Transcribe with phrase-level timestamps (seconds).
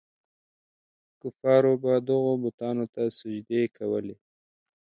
[1.21, 4.15] کفارو به دغو بتانو ته سجدې کولې.